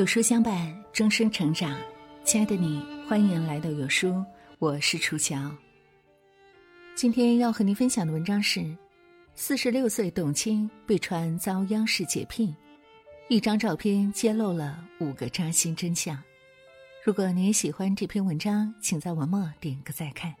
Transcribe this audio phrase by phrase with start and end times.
[0.00, 1.78] 有书相伴，终生成长。
[2.24, 4.24] 亲爱的你，欢迎来到有书，
[4.58, 5.54] 我是楚乔。
[6.94, 8.74] 今天要和您分享的文章是：
[9.34, 12.56] 四十六岁董卿被传遭央视解聘，
[13.28, 16.18] 一张照片揭露了五个扎心真相。
[17.04, 20.34] 如果你也喜欢这篇文章，请在文末点个再看。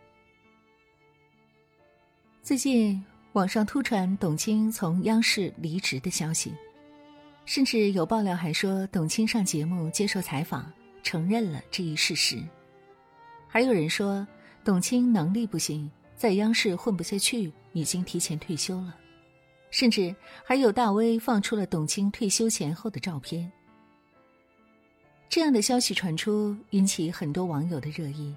[2.42, 3.04] 最近
[3.34, 6.50] 网上突传董卿从央视离职的消息。
[7.44, 10.72] 甚至有爆料还说，董卿上节目接受采访，
[11.02, 12.38] 承认了这一事实。
[13.48, 14.26] 还有人说，
[14.64, 18.94] 董卿能力不行，在央视混不下去，已经提前退休了。
[19.70, 23.50] 甚至还有大 V 放出了董卿退休前后的照片。
[25.28, 28.34] 这样的消息传出，引起很多网友的热议。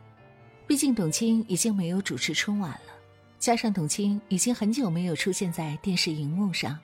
[0.67, 2.93] 毕竟董卿已经没有主持春晚了，
[3.37, 6.79] 加上董卿已经很久没有出现在电视荧幕上。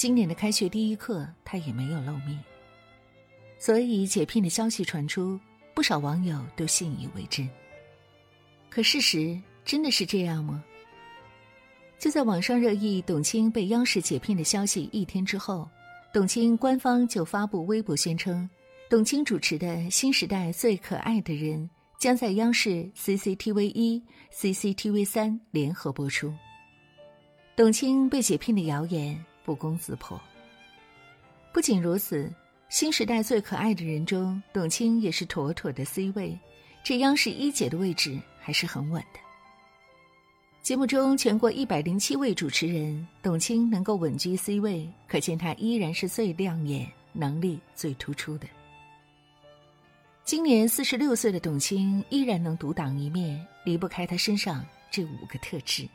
[0.00, 2.42] 今年的开学第一课，他也没有露面，
[3.58, 5.38] 所以解聘的消息传出，
[5.74, 7.46] 不少网友都信以为真。
[8.70, 10.64] 可事实真的是这样吗？
[11.98, 15.68] 就在网上热议董卿被央视解聘的消息一天之后，
[16.14, 18.48] 董卿官方就发布微博宣称，
[18.88, 26.32] 董卿主持的新时代最可爱的人将在央视 CCTV 一、CCTV 三联合播出。
[27.54, 29.22] 董卿被解聘的谣言。
[29.44, 30.20] 不攻自破。
[31.52, 32.32] 不仅如此，
[32.68, 36.38] 新时代最可爱的人中，董卿也是妥妥的 C 位，
[36.84, 39.20] 这央视一姐的位置还是很稳的。
[40.62, 48.46] 节目中全国一百零七位主持人，董卿能够稳居 C 位，可见她依然是最亮眼、能力最突出的。
[50.22, 55.88] 今年四十六岁的董卿依然能独当一面，离不开她身上这五个特质。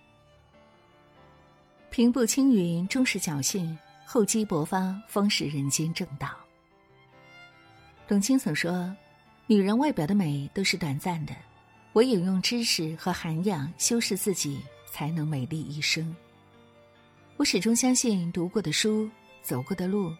[1.96, 3.74] 平步青云，终是侥幸；
[4.06, 6.28] 厚积薄发，方是人间正道。
[8.06, 8.94] 董卿曾说
[9.48, 11.34] ：“女人外表的美都是短暂的，
[11.94, 14.60] 唯有用知识和涵养修饰自己，
[14.92, 16.14] 才能美丽一生。”
[17.38, 19.10] 我始终相信，读过的书、
[19.42, 20.14] 走过的路，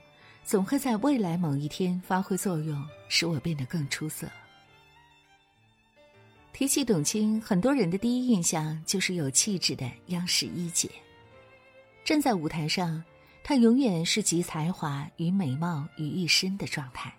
[0.46, 4.26] 总会在未来某一天发挥作用，使我变得更出色。
[6.54, 10.90] 提起董卿，很多人的第一印象就是有气质的央视一姐。
[12.06, 13.04] 站在舞台上，
[13.44, 17.12] 他永远是集才华与美貌于一身的状态。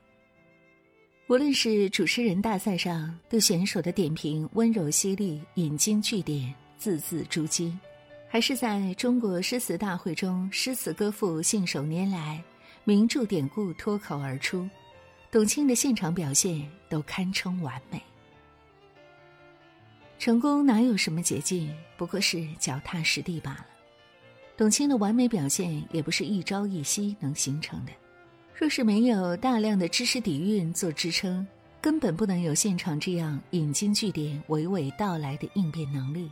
[1.27, 7.77] 无论是主持人大赛上对选手的点评温柔犀利、引经据典、字字珠玑，
[8.29, 12.41] 还是在中国诗词大会中诗词歌赋信手拈来、
[12.85, 14.71] 名著典故脱口而出，
[15.33, 18.01] 董卿的现场表现都堪称完美。
[20.17, 23.67] 成功哪有什么捷径，不过是脚踏实地罢了。
[24.57, 27.93] 董卿的完美表现也不是一朝一夕能形成的，
[28.55, 31.47] 若是没有大量的知识底蕴做支撑，
[31.79, 36.31] 根本不能有现场这样引经据典、娓娓道来的应变能力。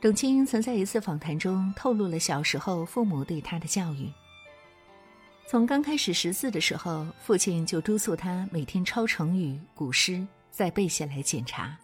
[0.00, 4.08] 董卿曾在一次访谈中透露了小时候父母对她的教育：
[5.48, 11.76] 从刚开始识字的时候，父亲就督促他每天抄成语、古诗，再背下来检查。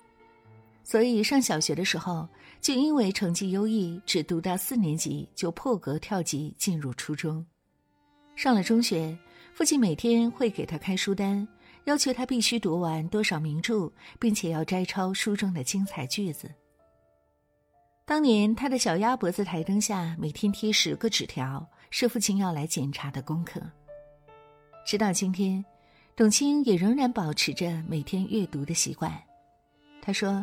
[0.89, 2.27] 所以上小学的时候，
[2.63, 7.45] 就因为成绩优异，只读到四年级就破格跳级进入初中。
[8.35, 9.15] 上了中学，
[9.53, 11.47] 父亲每天会给他开书单，
[11.85, 16.51] 要求他必须读完多少名著，并且要摘抄书中的精彩句子。
[18.07, 23.61] 当年他的小鸭脖子台灯下每天贴十个纸条，是父亲要来检查的功课。
[24.87, 25.63] 直到今天，
[26.17, 29.13] 董卿也仍然保持着每天阅读的习惯。
[30.01, 30.43] 他说。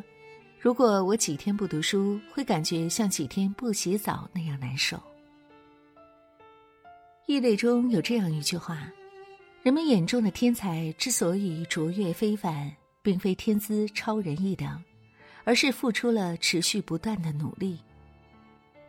[0.60, 5.00] 如果我几天不读书，会感觉像几天不洗澡那样难受。
[7.28, 8.92] 异类中有这样一句话：
[9.62, 12.72] 人们眼中的天才之所以卓越非凡，
[13.04, 14.84] 并非天资超人一等，
[15.44, 17.80] 而是付出了持续不断的努力。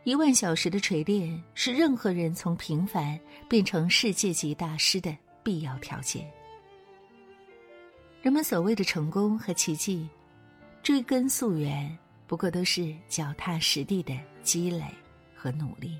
[0.03, 6.27] 一万小时的锤炼，是任何人从平凡变成世界级大师的必要条件。
[8.23, 10.09] 人们所谓的成功和奇迹。
[10.87, 11.97] 追根溯源，
[12.27, 14.85] 不过都是脚踏实地的积累
[15.35, 15.99] 和努力。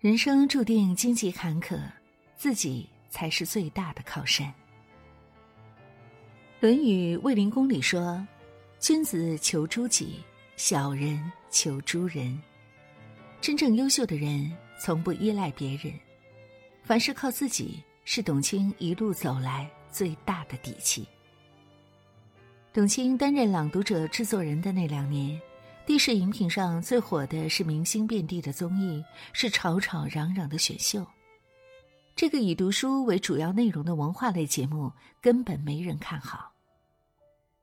[0.00, 1.78] 人生注定荆棘坎坷，
[2.34, 4.46] 自己才是最大的靠山。
[6.60, 8.26] 《论语卫灵公》里说
[8.80, 10.24] ：“君子求诸己，
[10.56, 12.40] 小人求诸人。”
[13.38, 14.50] 真正优秀的人
[14.80, 15.92] 从不依赖别人，
[16.82, 21.06] 凡事靠自己，是董卿一路走来最大的底气。
[22.76, 25.40] 董卿担任《朗读者》制作人的那两年，
[25.86, 29.02] 地视荧屏上最火的是明星遍地的综艺，
[29.32, 31.02] 是吵吵嚷嚷的选秀。
[32.14, 34.92] 这个以读书为主要内容的文化类节目
[35.22, 36.52] 根本没人看好。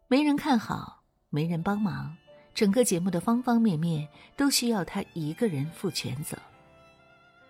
[0.07, 2.17] 没人看好，没人帮忙，
[2.55, 6.35] 整个节目的方方面面都需要他一个人负全责。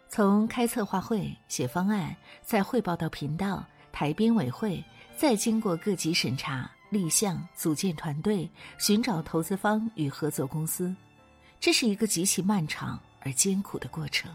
[0.09, 4.83] 从开策划会、写方案，再汇报到频道、台编委会，
[5.15, 8.47] 再经过各级审查、立项、组建团队、
[8.77, 10.95] 寻找投资方与合作公司，
[11.59, 14.31] 这是一个极其漫长而艰苦的过程。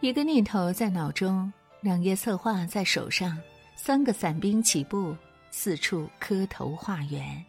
[0.00, 3.38] 一个念头在脑中，两页策划在手上，
[3.76, 5.16] 三个伞兵起步，
[5.50, 7.44] 四处磕头画圆。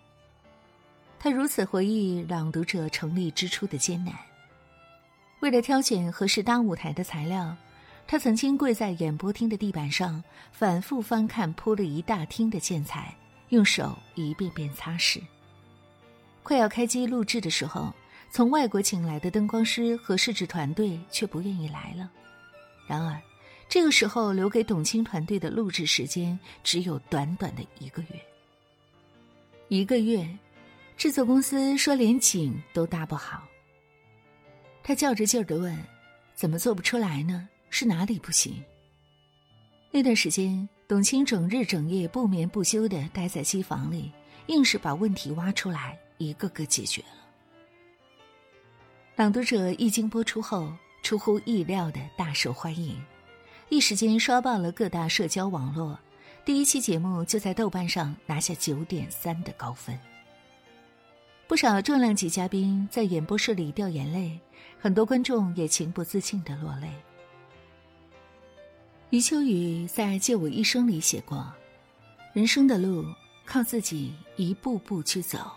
[1.20, 4.14] 他如此回忆朗读者成立之初的艰难。
[5.42, 7.56] 为了挑选合适搭舞台的材料，
[8.12, 13.16] 他曾经跪在演播厅的地板上，反复翻看铺了一大厅的建材，
[13.50, 15.22] 用手一遍遍擦拭。
[16.42, 17.94] 快要开机录制的时候，
[18.32, 22.10] 从外国请来的灯光师和摄制团队却不愿意来了。
[22.88, 23.22] 然而，
[23.70, 28.08] 这个时候留给董卿团队的录制时间只有短短的一个月。
[29.68, 30.28] 一个月，
[30.98, 33.44] 制作公司说连景都搭不好。
[34.82, 35.78] 他较着劲儿的问
[36.34, 37.48] ：“怎么做不出来呢？
[37.70, 38.64] 是哪里不行？”
[39.92, 44.12] 那段时间，董卿整日整夜不眠不休的待在机房里，
[44.48, 47.18] 硬是把问题挖出来，一个个解决了。
[49.16, 50.72] 朗读者一经播出后。
[51.02, 53.02] 出乎意料的大受欢迎，
[53.70, 55.98] 一时间刷爆了各大社交网络。
[56.44, 59.98] 第一期节目就在豆瓣上拿下九点三的高分。
[61.48, 64.38] 不少重量级嘉宾在演播室里掉眼泪，
[64.78, 66.90] 很多观众也情不自禁的落泪。
[69.12, 71.52] 余秋雨在《借我一生》里写过
[72.32, 73.04] ：“人生的路
[73.44, 75.52] 靠自己一步步去走，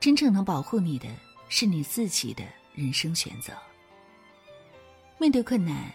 [0.00, 1.06] 真正能保护你的
[1.50, 2.42] 是你自己的
[2.72, 3.52] 人生选择。”
[5.20, 5.92] 面对困难，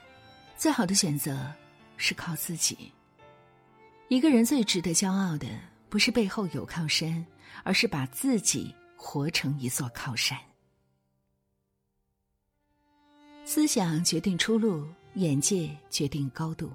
[0.56, 1.52] 最好的选择
[1.98, 2.92] 是靠自己。
[4.08, 5.48] 一个人最值得骄傲的，
[5.90, 7.26] 不是背后有靠山，
[7.64, 10.38] 而是把自己活成一座靠山。
[13.46, 14.86] 思想决定出路，
[15.16, 16.72] 眼界决定高度。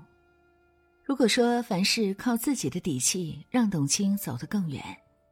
[1.08, 4.84] 如果说凡事靠自己的底气让董卿走得更远，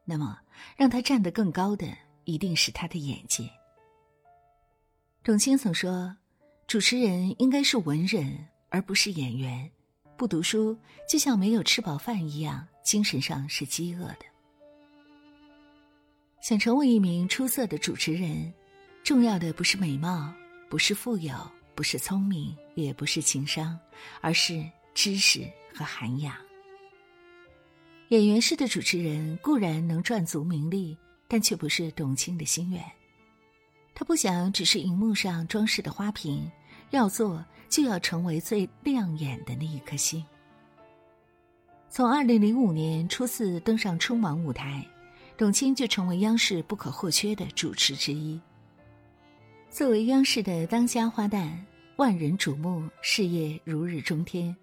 [0.06, 0.38] 那么
[0.74, 1.86] 让他站得更高的，
[2.24, 3.46] 一定是他的眼界。
[5.22, 6.16] 董卿曾说。
[6.66, 9.70] 主持人应该是文人，而不是演员。
[10.16, 10.76] 不读书，
[11.08, 14.24] 就像没有吃饱饭一样，精神上是饥饿的。
[16.40, 18.52] 想成为一名出色的主持人，
[19.04, 20.32] 重要的不是美貌，
[20.68, 21.34] 不是富有，
[21.76, 23.78] 不是聪明，也不是情商，
[24.20, 26.34] 而是知识和涵养。
[28.08, 30.96] 演员式的主持人固然能赚足名利，
[31.28, 32.82] 但却不是董卿的心愿。
[33.94, 36.50] 他不想只是荧幕上装饰的花瓶，
[36.90, 40.24] 要做就要成为最亮眼的那一颗星。
[41.88, 44.86] 从二零零五年初次登上春晚舞台，
[45.36, 48.40] 董卿就成为央视不可或缺的主持之一。
[49.68, 51.50] 作为央视的当家花旦，
[51.96, 54.54] 万人瞩目，事业如日中天，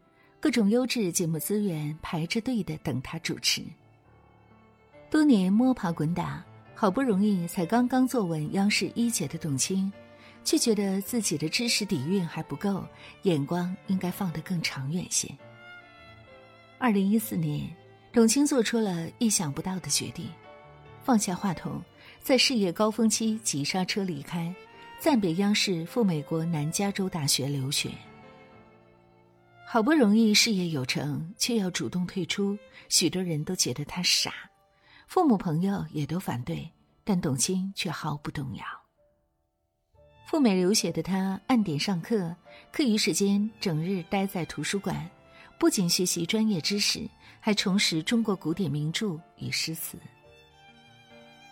[0.43, 3.63] 各种优质节目资源排着队的等他主持。
[5.09, 6.43] 多年摸爬滚打。
[6.75, 9.89] 好不容易才刚刚坐稳央视一姐的董卿，
[10.43, 12.83] 却觉得自己的知识底蕴还不够，
[13.21, 15.29] 眼光应该放得更长远些。
[16.77, 17.73] 二零一四年，
[18.11, 20.27] 董卿做出了意想不到的决定，
[21.05, 21.81] 放下话筒，
[22.21, 24.53] 在事业高峰期急刹车离开，
[24.99, 27.91] 暂别央视赴美国南加州大学留学。
[29.73, 32.55] 好不容易事业有成，却要主动退出，
[32.89, 34.31] 许多人都觉得他傻。
[35.07, 36.69] 父母朋友也都反对，
[37.03, 38.63] 但董卿却毫不动摇。
[40.27, 42.35] 赴美留学的他按点上课，
[42.71, 45.09] 课余时间整日待在图书馆，
[45.57, 49.97] 不仅学习专业知识，还重拾中国古典名著与诗词。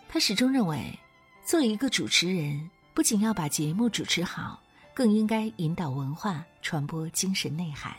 [0.08, 0.96] 他始终认为，
[1.44, 4.62] 做一个主持人，不仅要把节目主持好，
[4.94, 7.92] 更应该引导文化，传播精神内涵。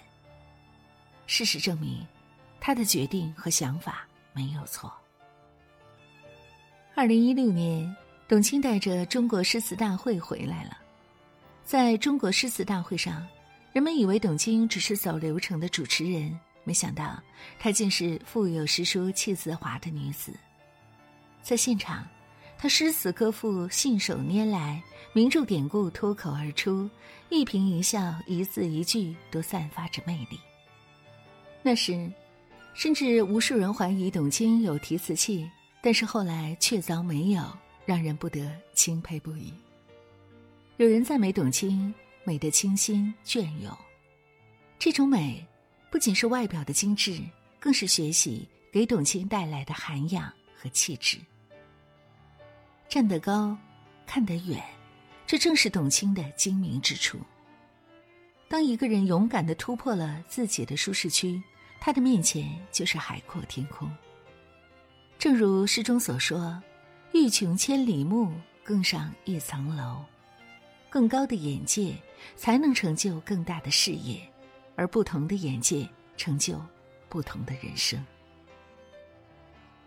[1.26, 2.06] 事实证明，
[2.60, 4.92] 他的决定和想法没有错。
[6.96, 7.96] 二零一六年，
[8.28, 10.78] 董卿带着中国诗词大会回来了。
[11.66, 13.26] 在中国诗词大会上，
[13.72, 17.22] 人们以为董卿只是走流程的主持人，没想到
[17.58, 20.34] 她竟是腹有诗书气自华的女子。
[21.42, 22.08] 在现场，
[22.58, 26.90] 她诗词歌赋信手拈来，名著典故脱口而出，
[27.30, 30.40] 一颦一笑、一字一句都散发着魅力。
[31.64, 32.12] 那时，
[32.76, 35.50] 甚至无数人怀疑董卿有提词器。
[35.86, 37.44] 但是后来却遭没有，
[37.86, 39.54] 让人不得钦佩不已。
[40.78, 41.94] 有人赞美董卿
[42.24, 43.78] 美得清新隽永，
[44.80, 45.46] 这种美，
[45.92, 47.22] 不仅是外表的精致，
[47.60, 51.18] 更是学习给董卿带来的涵养和气质。
[52.88, 53.58] 站得高，
[54.06, 54.64] 看得远，
[55.28, 57.20] 这正是董卿的精明之处。
[58.48, 61.44] 当一个人勇敢的突破了自己的舒适区，
[61.86, 63.92] 他的面前就是海阔天空。
[65.20, 66.64] 正如诗中所说
[67.14, 68.32] ：“欲穷千里目，
[68.64, 70.02] 更上一层楼。”
[70.90, 71.94] 更高的眼界，
[72.38, 74.18] 才能成就更大的事业，
[74.78, 75.86] 而不同的眼界，
[76.16, 76.58] 成就
[77.10, 78.02] 不同的人生。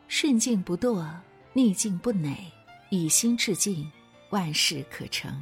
[0.06, 1.08] 顺境不堕，
[1.54, 2.36] 逆境不馁，
[2.90, 3.90] 以心致敬，
[4.28, 5.32] 万事可成。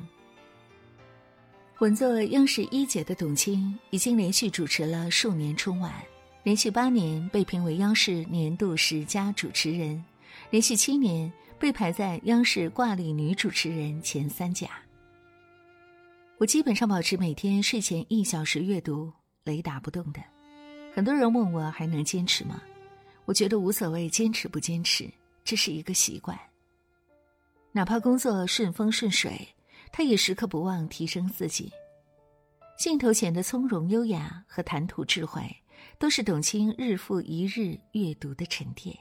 [1.81, 5.93] 稳坐央视一姐的董卿，已经连续主持了数年春晚，
[6.45, 10.05] 连续八年被评为央视年度十佳主持人，
[10.51, 14.69] 连续七年被排在央视挂历女主持人前三甲。
[16.37, 19.11] 我基本上保持每天睡前一小时阅读，
[19.45, 20.23] 雷打不动的。
[20.95, 22.63] 很多人问我还能坚持吗？
[23.25, 25.11] 我觉得无所谓坚持不坚持，
[25.45, 26.39] 这是一个习惯。
[27.73, 29.49] 哪怕工作顺风顺水。
[29.97, 31.71] 他也时刻不忘提升自己，
[32.77, 35.43] 镜头前的从容优雅和谈吐智慧，
[35.99, 38.97] 都是董卿日复一日阅读的沉淀。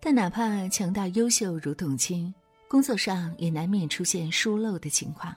[0.00, 2.34] 但哪怕强大优秀如董卿，
[2.68, 5.36] 工作上也难免出现疏漏的情况。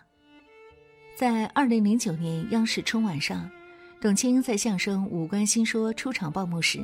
[1.16, 3.50] 在二零零九年央视春晚上，
[4.00, 6.80] 董卿在相声《五官新说》出场报幕时，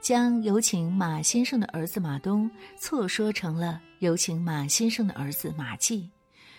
[0.00, 6.10] 将有请马先生的儿子马东错说成了有请马先生的儿子马季。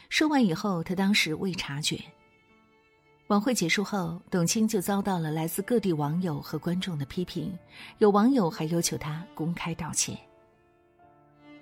[0.10, 2.00] 说完以后，他当时未察觉。
[3.28, 7.58] 晚会结束后，董卿就遭到了来自各地网友和观众的批评，
[7.98, 10.16] 有网友还要求她公开道歉。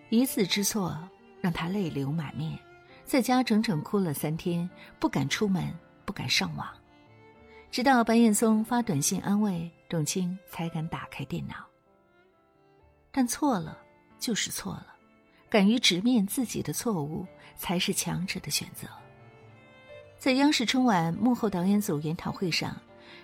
[0.10, 0.98] 一次之错
[1.39, 2.60] 让她泪流满面，
[3.05, 6.67] 在家整整哭了三天，不敢出门，不敢上网，
[7.72, 11.55] 直到白岩松发短信安慰，董卿才敢打开电脑。
[13.10, 13.77] 但错了
[14.20, 14.88] 就是错了。
[15.50, 18.88] 敢于直面自己的错误，才是强者的选择。
[20.23, 22.73] 在央视春晚幕后导演组研讨会上，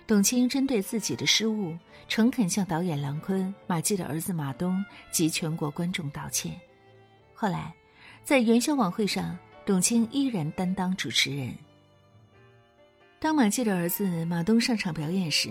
[0.06, 1.74] 董卿针对自己的失误，
[2.08, 6.54] 诚恳向导演郎昆、马季的儿子马东及全国观众道歉。
[7.32, 7.74] 后来，
[8.22, 11.54] 在元宵晚会上，董卿依然担当主持人。
[13.18, 15.48] 当马季的儿子马东上场表演时，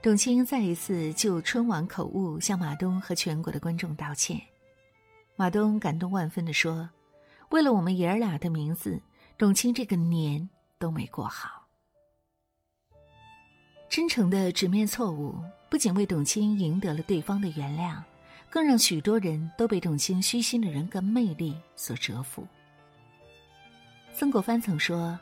[0.00, 4.40] 董卿再一次就春晚口误向马东和全国的观众道歉。
[5.36, 6.88] 马东感动万分地说
[7.52, 8.98] ：“为了我们爷儿俩的名字，
[9.36, 10.48] 董卿这个年
[10.78, 11.66] 都没过好。”
[13.88, 15.34] 真诚的直面错误，
[15.70, 18.02] 不仅为董卿赢得了对方的原谅，
[18.50, 22.46] 更让许多人都被董卿虚心的人格魅力所折服。
[24.12, 25.18] 曾国藩曾说：“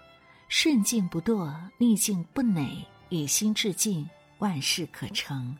[0.48, 4.08] 顺境不堕，逆境不馁，以心致敬，
[4.38, 5.56] 万事可成。”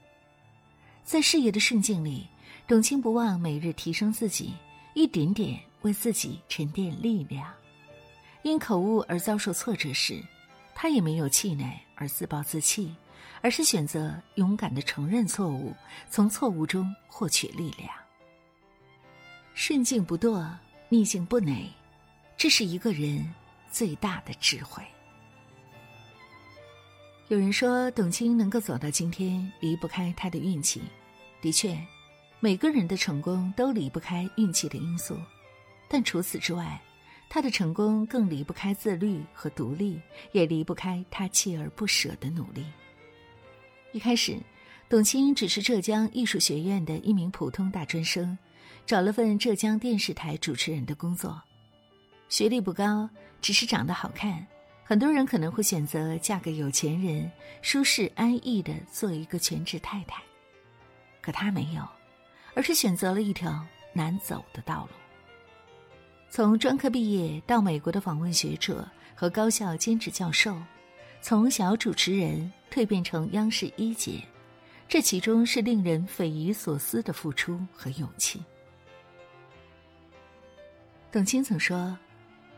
[1.05, 2.27] 在事业的顺境里。
[2.69, 4.53] 董卿不忘每日提升自己，
[4.95, 7.55] 一点点为自己沉淀力量。
[8.47, 10.23] 因口误而遭受挫折时，
[10.73, 12.95] 他也没有气馁而自暴自弃，
[13.43, 15.75] 而是选择勇敢的承认错误，
[16.09, 17.91] 从错误中获取力量。
[19.53, 20.49] 顺境不堕，
[20.89, 21.69] 逆境不馁，
[22.37, 23.35] 这是一个人
[23.69, 24.81] 最大的智慧。
[27.27, 30.81] 有人说，董卿能够走到今天，离不开她的运气。
[31.41, 31.77] 的确。
[32.39, 35.19] 每个人的成功都离不开运气的因素，
[35.89, 36.81] 但除此之外，
[37.29, 40.01] 他的成功更离不开自律和独立，
[40.33, 42.65] 也离不开他锲而不舍的努力。
[43.93, 44.39] 一开始，
[44.89, 48.37] 董卿只是浙江艺术学院的一名普通大专生，
[48.87, 51.43] 找了份浙江电视台主持人的工作，
[52.29, 53.09] 学历不高，
[53.41, 54.47] 只是长得好看。
[54.85, 57.31] 很多人可能会选择嫁给有钱人，
[57.63, 60.23] 舒适安逸的做一个全职太太，
[61.21, 61.83] 可他没有。
[62.55, 65.06] 而是选择了一条难走的道路。
[66.37, 70.55] 从专科毕业到美国的访问学者和高校兼职教授，
[71.23, 74.21] 从小主持人蜕变成央视一姐，
[74.87, 78.45] 这其中是令人匪夷所思的付出和勇气。
[81.11, 81.97] 董卿曾说：“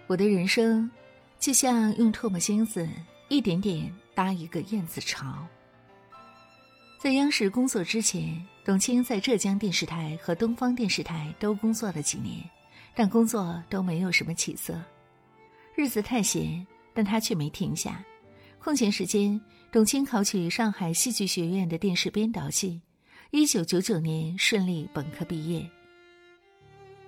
[0.09, 0.91] 我的人生，
[1.39, 2.85] 就像用唾沫星子
[3.29, 5.47] 一点点搭一个燕子巢。”
[6.99, 8.45] 在央视工作之前。
[8.65, 12.39] 董卿在浙江电视台和东方电视台都工作了几年，
[12.95, 14.81] 但工作都没有什么起色，
[15.75, 18.05] 日子太闲，但他却没停下。
[18.59, 19.41] 空闲时间，
[19.71, 22.83] 董卿考取上海戏剧学院的电视编导系，
[23.31, 25.65] 一九九九年顺利本科毕业。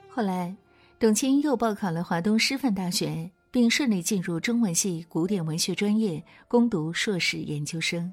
[0.08, 0.54] 后来，
[0.98, 8.12] 董卿又报考了华东师范大学，并顺利进入中文系古典文学专业攻读硕士研究生。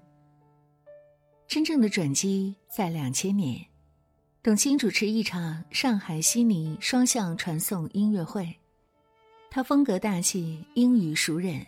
[1.48, 3.66] 真正的转机在两千年，
[4.48, 8.56] 董卿主持一场上海悉尼双向传送音乐会，
[9.50, 11.66] 她风格大气，英语熟稔，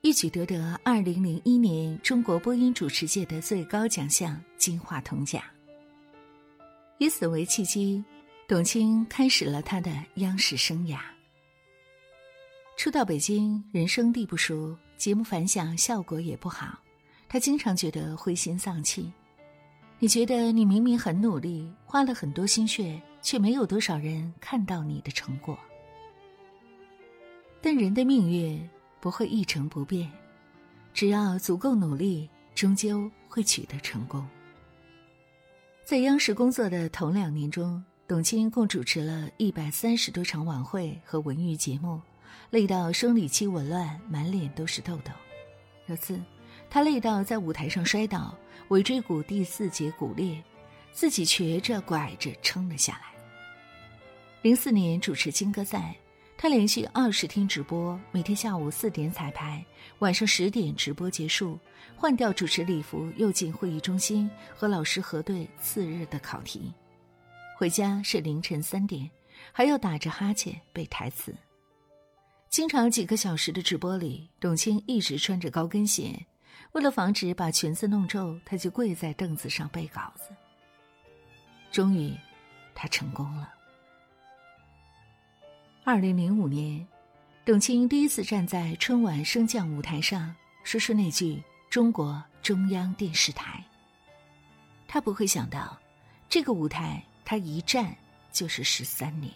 [0.00, 5.42] 一举夺得二零零一年中国播音主持界的最高奖项金话筒奖。
[6.98, 8.04] 以此为契机，
[8.46, 11.00] 董卿开始了她的央视生涯。
[12.76, 16.78] 初到北京，人生地不熟，节目反响效果也不好，
[17.28, 19.10] 他经常觉得灰心丧气。
[20.02, 25.58] 你觉得你明明很努力，花了很多心血，却没有多少人看到你的成果。
[27.60, 28.66] 但人的命运
[28.98, 30.10] 不会一成不变，
[30.94, 34.26] 只要足够努力，终究会取得成功。
[35.84, 42.00] 在央视工作的头两年中，董卿共主持了一百三十多场晚会和文娱节目。
[42.48, 45.12] 累到生理期紊乱，满脸都是痘痘。
[45.88, 46.18] 有次，
[46.70, 48.34] 她累到在舞台上摔倒，
[48.70, 50.40] 尾椎骨第四节骨裂，
[50.92, 53.20] 自己瘸着拐着撑了下来。
[54.42, 55.92] 零四年主持金歌赛，
[56.38, 59.64] 他连续二十天直播，每天下午四点彩排，
[59.98, 61.58] 晚上十点直播结束，
[61.96, 66.72] 换掉主持礼服，又进会议中心和老师核对次日的考题。
[67.56, 69.10] 回家是凌晨三点，
[69.50, 71.34] 还要打着哈欠背台词。
[72.48, 76.24] 经常几个小时的直播里，董卿一直穿着高跟鞋，
[76.72, 80.30] 为了防止把裙子弄皱，他就跪在凳子上背稿子。
[81.72, 82.16] 终于，
[82.74, 83.52] 他成功了。
[85.82, 86.86] 二零零五年，
[87.44, 93.64] 董卿第一次站在春晚升降舞台上，说出那句“中国中央电视台”。
[94.86, 95.76] 她不会想到，
[96.28, 97.92] 这个舞台她一站
[98.30, 99.32] 就是十三年。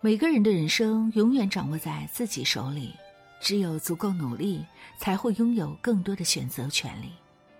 [0.00, 2.94] 每个人的人生永远掌握在自己手里，
[3.40, 4.64] 只有足够努力，
[4.98, 7.10] 才会拥有更多的选择权利，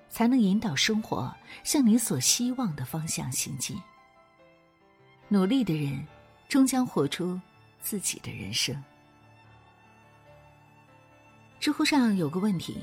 [0.08, 3.76] 才能引导生活向你所希望的方向行进。
[5.28, 6.06] 努力的人，
[6.48, 7.40] 终将活出
[7.80, 8.80] 自己的人生。
[11.58, 12.78] 知乎上有个问题：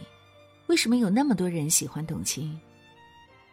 [0.68, 2.60] 为什么有那么多人喜欢董卿？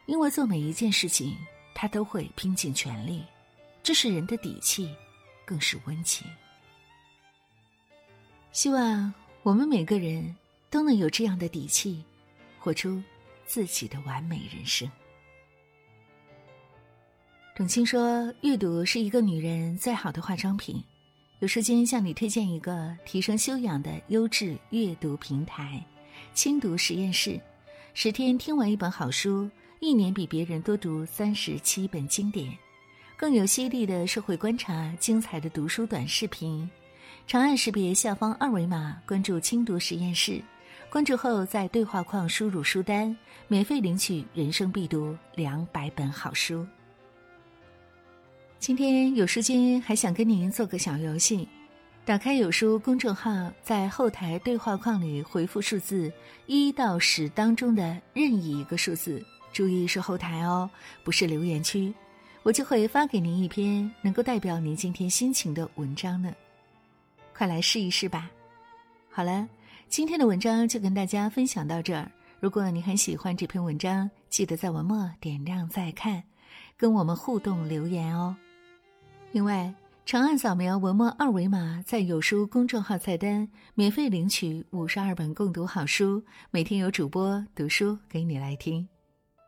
[0.07, 1.37] 因为做每一件事情，
[1.75, 3.25] 他都会拼尽全力，
[3.83, 4.93] 这是人的底气。
[5.47, 6.27] 更是温情。
[8.51, 9.13] 希望
[9.45, 10.35] 我们每个人
[10.71, 12.03] 都能有这样的底气，
[12.59, 13.03] 活出
[13.45, 14.91] 自己的完美人生。
[17.55, 20.83] 董卿说：“阅读是一个女人最好的化妆品。”
[21.41, 25.85] 有时间向你推荐一个提升修养的优质阅读平台——
[26.33, 27.39] 轻读实验室。
[27.93, 29.47] 十天听完一本好书，
[29.79, 32.51] 一年比别人多读三十七本经典。
[33.15, 36.67] 更有犀利的社会观察，精彩的读书短视频。
[37.27, 40.43] 长按识别下方二维码，关注轻读实验室。
[40.91, 43.17] 关注后，在对话框输入书单，
[43.49, 46.67] 免费领取人生必读两百本好书。
[48.59, 51.49] 今天有时间，还想跟您做个小游戏。
[52.05, 56.13] 打开有书公众号，在后台对话框里回复数字
[56.45, 60.71] 一到十当中的任意一个数字，注意是后台哦，
[61.03, 61.93] 不是留言区。
[62.43, 66.31] 我就会发给您一篇能够代表您今天心情的文章呢，
[67.37, 68.31] 快来试一试吧。
[69.11, 69.49] 好了，
[69.89, 72.11] 今天的文章就跟大家分享到这儿。
[72.41, 76.23] 如果你很喜欢这篇文章，记得在文末点亮再看，
[76.77, 78.37] 跟我们互动留言哦。
[79.33, 79.75] 另外，
[80.07, 88.87] 长按扫描文末二维码，在有书公众号菜单免费领取五十二本共读好书，每天有主播读书给你来听。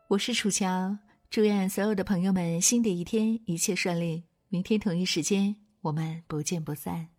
[0.07, 0.97] 我是楚乔。
[1.29, 4.23] 祝愿所有的朋友们新的一天一切顺利。
[4.49, 7.16] 明天同一时间，我们不见不散。